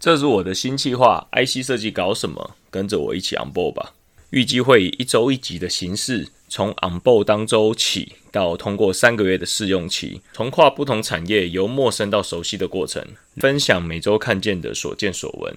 [0.00, 2.56] 这是我的新计划，IC 设计搞什么？
[2.70, 3.92] 跟着我一起 on board 吧。
[4.30, 13.04] 预计会以一周一集的形式，从 on board 当周起，到通过三个月的试用期，从跨不同产业由陌生到熟悉的过程，
[13.36, 15.54] 分享每周看见的所见所闻，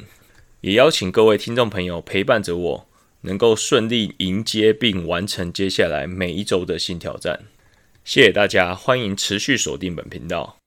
[0.60, 2.88] 也邀请各位听众朋友陪伴着我，
[3.22, 7.44] 能够顺利迎接并完成接下来每一周的新挑战。
[8.04, 10.63] 谢谢大家，欢迎持续锁定本频道。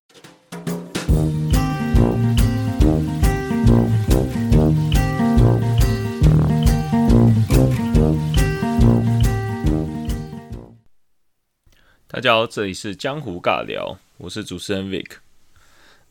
[12.16, 15.16] 大家好，这里是江湖尬聊，我是主持人 Vic。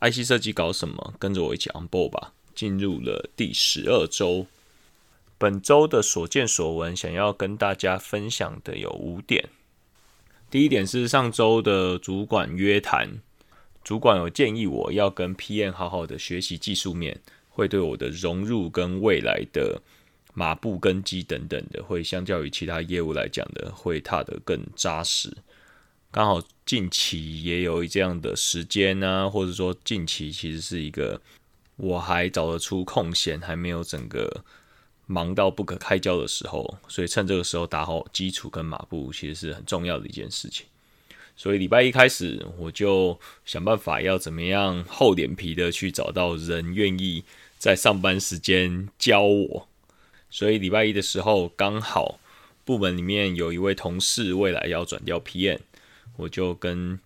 [0.01, 1.15] IC 设计搞什么？
[1.17, 2.31] 跟着我一起 on board 吧。
[2.53, 4.45] 进入了第十二周，
[5.39, 9.49] 本周的所见所闻，想要跟大家分享的有五点。
[10.51, 13.19] 第一点是上周的主管约谈，
[13.83, 19.81] 主管有建议我要跟 PM 好好的学习技术面，会对我的融入跟未来的
[20.35, 25.35] 马步根基等等的，会相较于其他业务来讲的，会踏得更扎实。
[26.15, 31.19] 刚好近期也有这样的时间呢，或者说近期其实是一个
[31.75, 34.45] 我还找得出空闲，还没有整个
[35.07, 40.65] 忙到不可开交的时候，所以趁这个时候打好基础跟马步，其实是很重要的一件事情。
[41.35, 47.25] 所以礼拜一开始，我就想办法要怎么样厚脸皮的去找到人愿意
[47.59, 49.67] 在上班时间教我。
[50.29, 52.21] 所以礼拜一的时候，刚好
[52.63, 55.59] 部门里面有一位同事未来要转调 PM。
[56.17, 56.99] 我就跟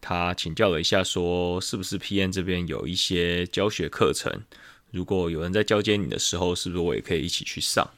[0.00, 4.42] 他请教了一下，说是不是 PM 这边有一些教学课程，
[4.90, 7.90] 如果有人在交接你的时候，是不是我也可以一起去上？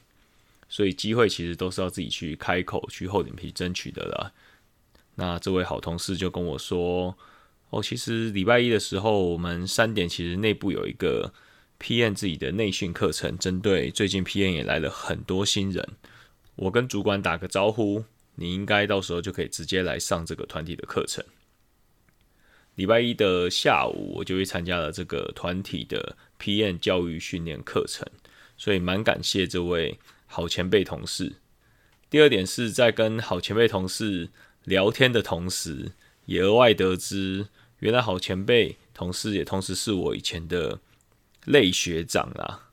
[0.67, 4.31] 所以机会其实都是要自己去开口、去厚脸皮争取的啦。
[5.15, 7.15] 那这位好同事就跟我说
[7.69, 11.33] ：“哦，其实礼拜一的时候，我们三点其实内部有一个
[11.79, 15.85] PM 自己的内训课程，针对最近 PM 也来了很多新人，
[16.55, 18.05] 我跟主管打个招呼。”
[18.41, 21.23] 你应该到时候就可以直接来上这个团体的课程。
[22.73, 28.07] 礼拜一的下午，我就去参加了这个团体的 PM 教育训练课程，
[28.57, 31.33] 所以蛮感谢这位好前辈同事。
[32.09, 34.31] 第二点是在跟好前辈同事
[34.63, 35.91] 聊天的同时，
[36.25, 40.79] 也额外得知，原来好前辈同事也同时是我以前的
[41.45, 42.71] 类学长啦，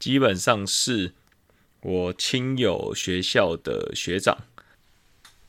[0.00, 1.12] 基本上是
[1.82, 4.36] 我亲友学校的学长。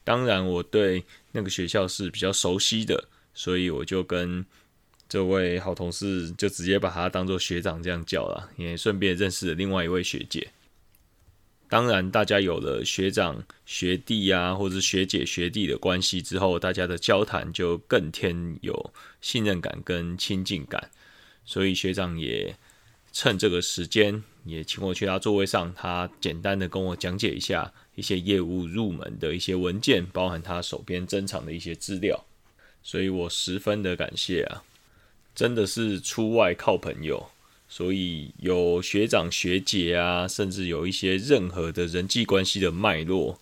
[0.04, 4.46] 当然，我对那个学校是比较熟悉的，所以我就跟
[5.08, 10.52] 这位好同事就直接把他当做学长这样叫了，也顺便认识了另外一位学姐。
[11.70, 20.92] 当然，大家有了学长、学弟啊，或者学姐、学弟的关系之后，大家的交谈就更添有信任感跟亲近感，
[21.46, 22.58] 所以学长也
[23.14, 24.24] 趁这个时间。
[24.44, 32.26] 也请我去他座位上，他简单的跟我讲解一下一些业务入门的一些文件，包含他手边珍藏的一些资料，
[32.82, 34.64] 所以我十分的感谢啊，
[35.36, 37.30] 真的是出外靠朋友，
[37.70, 43.38] 所以有学长学姐啊，甚至有一些任何的人际关系的脉络，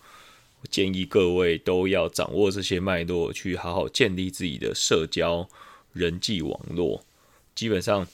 [0.61, 5.47] 我建议各位都要掌握这些脉络，去好好建立自己的社交
[5.93, 7.05] 人际网络，
[7.55, 8.05] 基本上。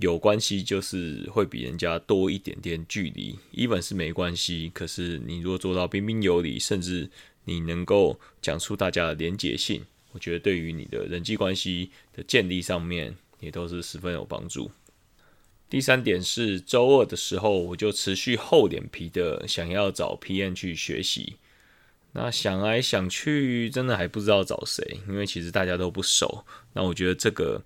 [0.00, 4.70] 有关系就是会比人家多一点点距离，even 是没关系。
[4.72, 7.10] 可是你如果做到彬彬有礼，甚至
[7.44, 14.70] 你能够讲出大家的连结性，我觉得对于你的人际关系的建立上面也都是十分有帮助。
[15.68, 21.36] 第三点是周二的时候，我就持续厚脸皮的想要找 PM 去学习。
[22.12, 26.46] 那想来想去，真的还不知道找谁，因为其实大家都不熟。
[26.72, 27.62] 那我觉得这个。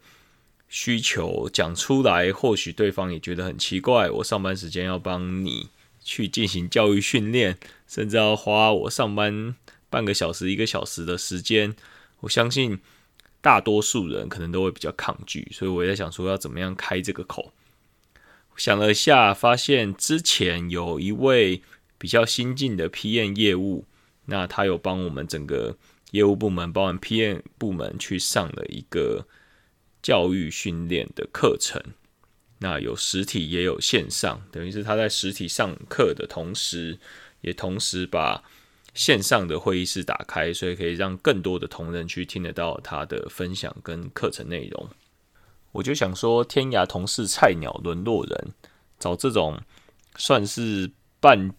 [0.75, 4.11] 需求讲出来，或许对方也觉得很奇怪。
[4.11, 5.69] 我上班时间要帮你
[6.03, 9.55] 去进行教育训练，甚至要花我上班
[9.89, 11.77] 半个小时、一个小时的时间。
[12.23, 12.81] 我相信
[13.41, 17.53] 大多数人可能都会比较抗拒，所以我在想说要怎么样开这个口。
[18.57, 21.63] 想了一下，发现之前有一位
[21.97, 23.85] 比较新进的 PM 业务，
[24.25, 25.77] 那他有帮我们整个
[26.11, 29.29] 业务部门，包含 PM 部门去上了一个。
[30.05, 31.83] 教育训练的课程，
[32.59, 36.99] 那有实体也有线上，等于是他在实体上课的同时，
[37.41, 38.45] 也同时把
[38.93, 44.91] 线上的会议室打开，所以可以让更多的同仁去听得到他的分享跟课程内容。
[45.73, 48.53] 我就想说，天涯同事菜鸟沦落人，
[48.99, 49.59] 找这种
[50.17, 51.51] 算是半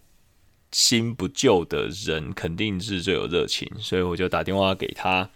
[0.71, 5.31] 新不旧的人，肯定是最有热情，所以我就打电话给他。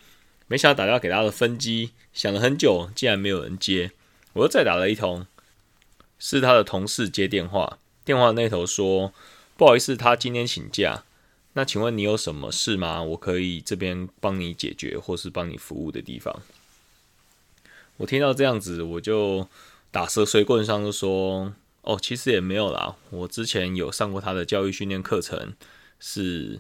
[0.50, 3.92] 没想到打电话给他的分机，想了很久，竟然没有人接。
[4.34, 5.28] 我又再打了一通，
[6.18, 9.14] 是他的同事接电话，电话那头说
[9.56, 11.04] ：“不好意思，他今天请假。
[11.54, 13.04] 那请问你有什么事吗？
[13.04, 16.42] 我可以这边帮你解决，或是帮你服务的地方。”
[17.98, 19.48] 我听到这样子，我就
[19.92, 21.54] 打蛇随棍上，就说
[21.84, 25.54] ：“哦，其实也没有啦，我之前有上过他的教育训练课程，
[26.00, 26.60] 是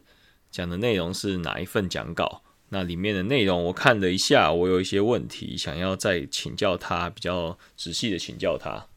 [0.52, 2.44] 讲的内容是哪一份讲稿？
[2.70, 8.88] 那里面的内容我看了一下，我有一些问题想要再请教他，比较仔细的请教他。”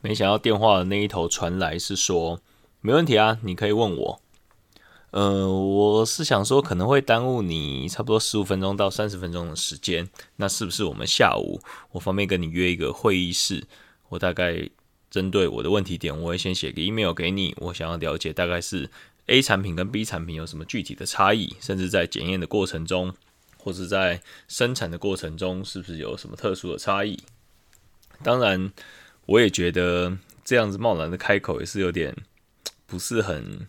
[0.00, 2.40] 没想到电话的那一头传来是说
[2.80, 4.20] ：“没问题啊，你可以问我。”
[5.10, 11.60] 呃，我是想说可能会耽误你差不多十五分钟到三十分钟的时间，那是不是我们下午
[11.90, 13.64] 我方便跟你约一个会议室？
[14.08, 14.70] 我大概
[15.10, 18.88] 针对我的问题点，我会先写个 email 给你，我想要了解大概是
[19.30, 23.14] A 产品跟 B 产品有什么具体的差异，甚至在检验的过程中，
[23.56, 27.18] 或是在生产的过程中，是不是有什么特殊的差异？
[28.22, 28.70] 当然。
[29.26, 32.16] 我也觉得这样子贸然的开口也是有点
[32.84, 33.68] 不是很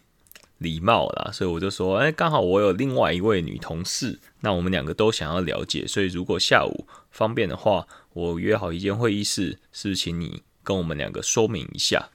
[0.57, 12.09] 礼貌啦，所以我就说，哎，刚好我有另外一位女同事，那我们两个都想要了解，所以如果下午方便的话，我约好一间会议室，是不是请你跟我们两个说明一下，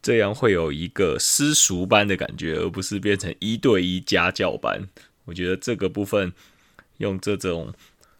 [0.00, 4.88] 这样会有一个私塾班的感觉，而不是变成一对一家教班。
[5.26, 6.32] 我觉得这个部分
[6.98, 7.74] 用这种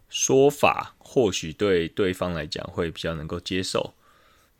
[0.09, 3.93] 说法，或许对对方来讲会比较能够接受。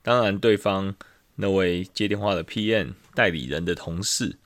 [0.01, 0.95] 当然，对方
[1.35, 4.37] 那位接电话的 PM 代理人的同事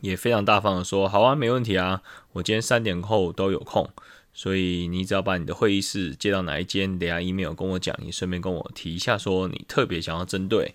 [0.00, 3.90] 也非常大方的说：“好啊，没问题啊，我今天三点后都有空，
[4.32, 10.74] 所以你只要把你的会议室接到哪一间，等下 email 跟我讲，你顺便跟我提一下，说你特别想要针对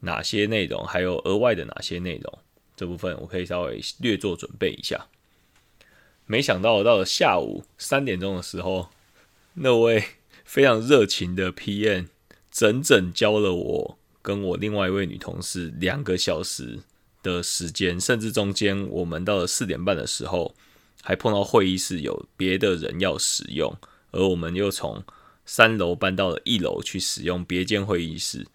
[0.00, 2.38] 哪些内容，还有额外的哪些内容，
[2.76, 5.06] 这部分我可以稍微略做准备一下。”
[6.26, 8.88] 没想到到了下午三点钟的时候，
[9.54, 10.02] 那位
[10.44, 12.06] 非常热情的 PM。
[12.50, 16.78] 整整教了我跟我另外一位女同事两个小时
[17.20, 20.54] 的时间，甚至中间我们到了四点半的时候，
[21.02, 23.76] 还碰到会议室有别的人要使用，
[24.12, 25.02] 而我们又从
[25.44, 28.46] 三楼搬到了一楼去使用别间会议室。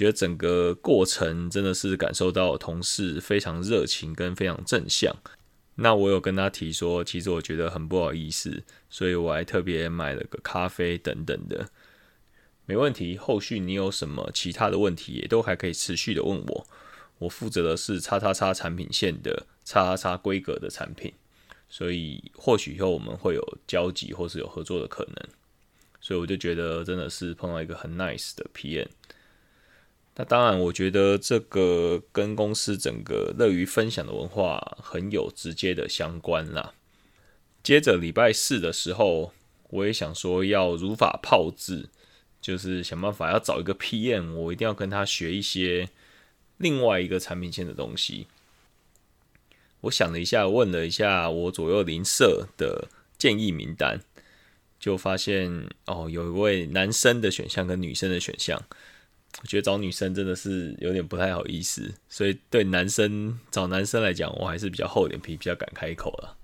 [0.00, 5.14] 觉得整个过程真的是感受到同事非常热情跟非常正向。
[5.74, 11.68] 那我有跟他提说，其实我觉得很不好意思，所以我还特别买了个咖啡等等的。
[12.64, 16.66] 没问题，后续你有什么其他的问题，也都还可以持续的问我。
[17.18, 21.12] 我负责的是叉叉叉产品线的叉叉叉规格的产品，
[21.68, 25.28] 所以或许以后我们会有交集或是有合作的可能。
[26.00, 28.88] 所以我就觉得真的是碰到一个很 nice 的 PM。
[30.16, 36.74] 那当然，我觉得这个跟公司整个乐于分享的文化很有直接的相关啦。
[37.62, 39.32] 接着礼拜四的时候，
[39.70, 41.88] 我也想说要如法炮制。
[42.42, 45.90] 就是想办法要找一个 PM，我一定要跟他学一些
[46.56, 48.28] 另外一个产品线的东西。
[49.82, 54.00] 我想了一下，问了一下我左右邻舍的建议名单，
[54.78, 58.58] 就发现哦，有一位男生的选项跟女生的选项。
[59.42, 66.36] 我觉得找女生真的是有点不太好意思，所以对男生找男生来讲，我还是比较厚脸皮，比较敢开口了。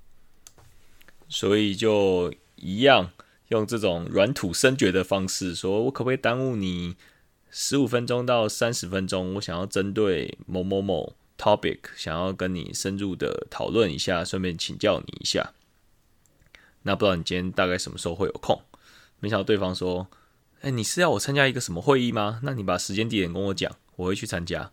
[1.29, 3.11] 所以就一样。
[3.51, 6.97] 用这种软土生绝的方式说，我可不可以耽误你
[7.49, 9.35] 十五分钟到三十分钟？
[9.35, 15.53] 我想要针对某某某 topic，想要跟你深入的讨论一下，顺便请教你一下。
[16.83, 18.61] 那不知道你今天大概什么时候会有空？
[19.21, 20.09] 没想到对方说
[20.63, 22.41] ：“哎，你是要我参加一个什么会议吗？
[22.43, 24.71] 那你把时间地点跟我讲，我会去参加。”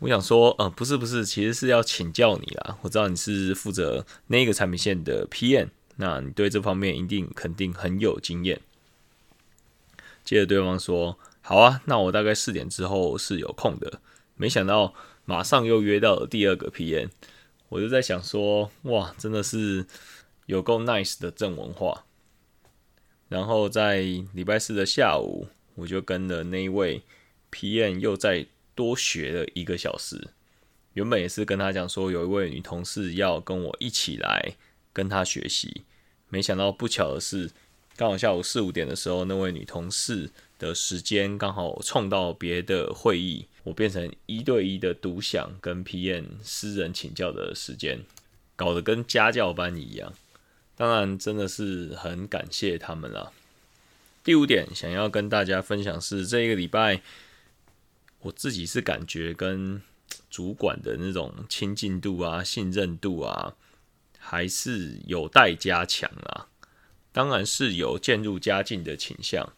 [0.00, 2.76] 我想说，呃，不是不是，其实是要请教你啦。
[2.82, 5.68] 我知道你是负责那个产品线的 PM。
[5.96, 8.60] 那你对这方面一定肯定很有经验。
[10.24, 14.00] 接着对方说：“好啊，那我大概四点之后是有空的。”
[14.34, 14.92] 没想到
[15.24, 17.10] 马上又约到了第二个 PM，
[17.68, 19.86] 我就在想说：“哇，真的是
[20.46, 22.04] 有够 nice 的正文化。”
[23.32, 24.02] 然后在
[24.34, 27.02] 礼拜四的下午，我就跟了那一位
[27.50, 30.28] PM 又再多学了一个小时。
[30.92, 34.54] 原本也是跟他讲说，有一位女同事要跟我一起来。
[34.94, 35.84] 跟他学习，
[36.28, 37.50] 没想到不巧的是，
[37.96, 48.04] 刚好下午四五点的时候，那位女同事的时间刚好冲到别的会议，我变成一对一的独享跟 PM 私人请教的时间，
[48.54, 50.12] 搞得跟家教班一样。
[50.76, 53.32] 当然，真的是很感谢他们啦。
[54.24, 57.02] 第五点想要跟大家分享是，这一个礼拜
[58.20, 59.82] 我自己是感觉跟
[60.30, 63.54] 主管的那种亲近度啊、信任度啊。
[64.24, 66.46] 还是有待加强啊，
[67.10, 69.52] 当然是有渐入佳境的倾向。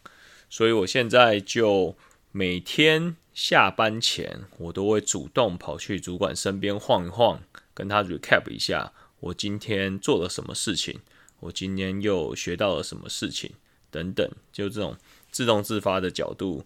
[0.49, 1.95] 所以我现在就
[2.31, 7.43] 每天下班前，我都会主动跑去主管身边晃一晃，
[7.75, 10.99] 跟他 recap 一下我今天做了什么事情，
[11.39, 13.51] 我今天又学到了什么事情
[13.89, 14.97] 等等，就这种
[15.31, 16.65] 自动自发的角度，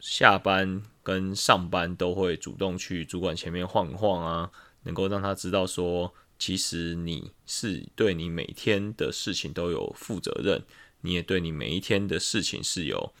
[0.00, 4.50] 下班跟上班都会主动去主管前面晃一晃啊，
[4.82, 6.14] 能够让他知道说。
[6.38, 10.62] 其实你是对你每天的事情都有负责任，
[11.00, 13.14] 你也对你每一天的事情是有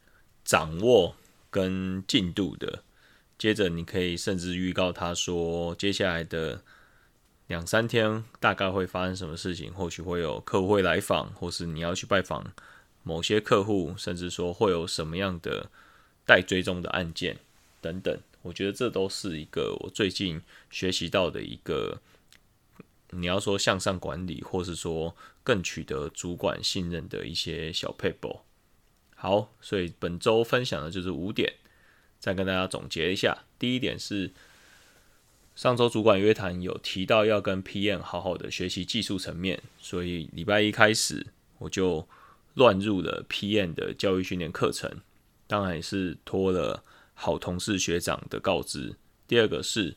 [0.44, 1.16] 掌握
[1.48, 2.84] 跟进度的。
[3.38, 6.62] 接着，你可以甚至预告他说，接下来的
[7.46, 12.52] 两三天大概会发生什么事情，或许会有客户会来访，或是你要去拜访
[13.02, 15.70] 某些客户，甚至说会有什么样的
[16.24, 17.38] 待追踪的案件
[17.80, 18.18] 等等。
[18.42, 22.00] 我觉得这都是一个我最近学习到的一个。
[23.10, 28.40] 你要说向上管理，或是说更取得主管信任的一些小 paper。
[29.14, 31.54] 好，所以本周分享的就是五点，
[32.18, 33.44] 再跟大家总结一下。
[33.60, 34.32] 第一点是
[35.56, 41.26] 上周主管约谈有提到要跟 PM 好好的学习技术层面，所以礼拜一开始
[41.58, 42.06] 我就
[42.54, 45.00] 乱入了 PM 的教育训练课程，
[45.48, 46.84] 当然也是托了
[47.14, 48.94] 好同事学长的告知。
[49.26, 49.96] 第二个是。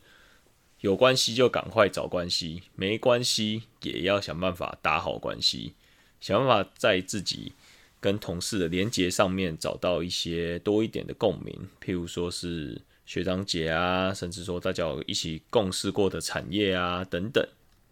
[0.81, 5.73] 有关系就赶快找关系，没关系也要想办法打好关系，
[6.21, 7.51] 想办法在自己
[7.99, 17.43] 跟同事的连接上面找到一些多一点的共鸣，譬如说是学长姐啊，甚至说大家一起共事过的产业啊等等，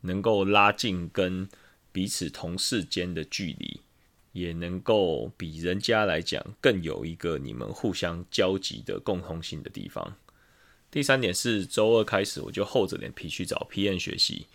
[0.02, 1.50] 能够拉近跟
[1.92, 3.82] 彼此同事间的距离，
[4.34, 10.16] 也能够比人家来讲更有一个你们互相交集的共同性的地方。
[10.92, 14.46] 第三点是周二开始，我就厚着脸皮去找 PM 学习，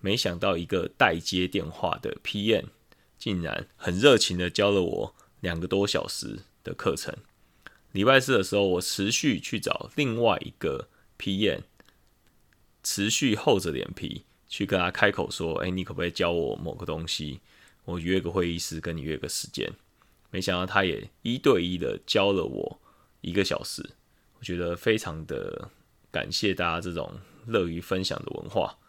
[0.00, 2.66] 没想到一个代接电话的 PM
[3.16, 7.16] 竟然很热情的教了我两个多小时的课程。
[7.92, 11.62] 礼拜四的时候，我持续去找另外一个 PM，
[12.82, 17.40] 持续厚着脸皮去跟他开口说：“哎，你可不可以教我某个东西？
[17.84, 19.72] 我约个会议室跟你约个时间。”
[20.30, 22.80] 没想到他也一对一的教了我
[23.20, 23.90] 一个小时，
[24.38, 25.70] 我觉得非常的。
[26.12, 28.80] 感谢大家这种乐于分享的文化。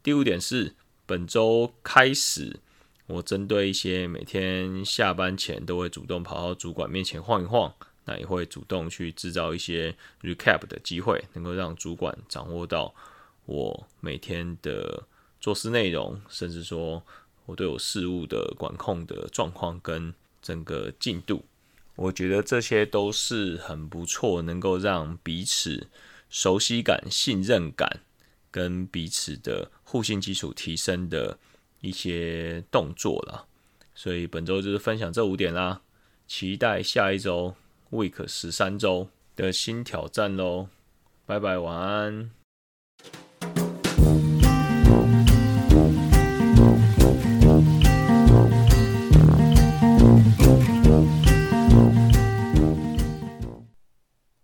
[0.00, 2.60] 第五点是，本周开始，
[3.08, 12.94] 我针对一些每天下班前都会主动跑到主管面前晃一晃，那也会主动去制造一些 recap 的机会，能够让主管掌握到
[13.46, 15.02] 我每天的
[15.40, 17.02] 做事内容，甚至说
[17.46, 21.44] 我对我事务的管控的状况跟整个进度。
[21.96, 25.88] 我觉得这些都是很不错，能够让彼此。
[26.34, 28.00] 熟悉感、信任感
[28.50, 31.38] 跟彼此的互信基础提升的
[31.82, 33.46] 一些动作了，
[33.94, 35.82] 所以本周就是分享这五点啦，
[36.26, 37.54] 期待下一周
[37.92, 40.68] Week 十三周的新挑战喽，
[41.26, 42.41] 拜拜，晚安。